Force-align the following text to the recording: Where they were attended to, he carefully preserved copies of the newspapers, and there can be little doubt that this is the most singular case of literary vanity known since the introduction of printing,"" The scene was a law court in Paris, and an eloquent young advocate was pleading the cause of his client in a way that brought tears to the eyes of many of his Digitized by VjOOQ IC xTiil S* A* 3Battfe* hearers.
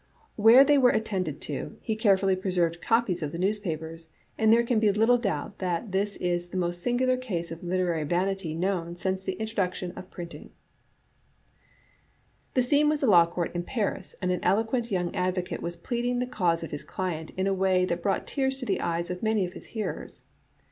Where 0.35 0.63
they 0.63 0.79
were 0.79 0.89
attended 0.89 1.39
to, 1.41 1.77
he 1.79 1.95
carefully 1.95 2.35
preserved 2.35 2.81
copies 2.81 3.21
of 3.21 3.31
the 3.31 3.37
newspapers, 3.37 4.09
and 4.35 4.51
there 4.51 4.63
can 4.63 4.79
be 4.79 4.91
little 4.91 5.19
doubt 5.19 5.59
that 5.59 5.91
this 5.91 6.15
is 6.15 6.49
the 6.49 6.57
most 6.57 6.81
singular 6.81 7.17
case 7.17 7.51
of 7.51 7.63
literary 7.63 8.03
vanity 8.03 8.55
known 8.55 8.95
since 8.95 9.23
the 9.23 9.33
introduction 9.33 9.91
of 9.91 10.09
printing,"" 10.09 10.49
The 12.55 12.63
scene 12.63 12.89
was 12.89 13.03
a 13.03 13.07
law 13.07 13.27
court 13.27 13.53
in 13.53 13.61
Paris, 13.61 14.15
and 14.23 14.31
an 14.31 14.39
eloquent 14.43 14.89
young 14.89 15.13
advocate 15.15 15.61
was 15.61 15.75
pleading 15.75 16.17
the 16.17 16.25
cause 16.25 16.63
of 16.63 16.71
his 16.71 16.83
client 16.83 17.29
in 17.37 17.45
a 17.45 17.53
way 17.53 17.85
that 17.85 18.01
brought 18.01 18.25
tears 18.25 18.57
to 18.57 18.65
the 18.65 18.81
eyes 18.81 19.11
of 19.11 19.21
many 19.21 19.45
of 19.45 19.53
his 19.53 19.65
Digitized 19.65 19.67
by 19.67 19.69
VjOOQ 19.69 19.73
IC 19.75 19.75
xTiil 19.75 19.75
S* 19.75 19.75
A* 19.75 19.75
3Battfe* 19.75 19.75
hearers. 19.75 20.23